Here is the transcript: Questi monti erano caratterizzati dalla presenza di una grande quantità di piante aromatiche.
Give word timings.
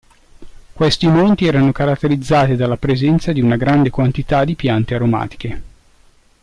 Questi 0.73 1.05
monti 1.05 1.45
erano 1.45 1.71
caratterizzati 1.71 2.55
dalla 2.55 2.77
presenza 2.77 3.31
di 3.31 3.39
una 3.39 3.55
grande 3.55 3.91
quantità 3.91 4.43
di 4.45 4.55
piante 4.55 4.95
aromatiche. 4.95 5.61